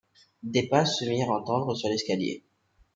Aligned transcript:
Des 0.41 0.67
pas 0.67 0.83
se 0.83 1.05
firent 1.05 1.29
entendre 1.29 1.75
sur 1.75 1.87
l’escalier. 1.87 2.43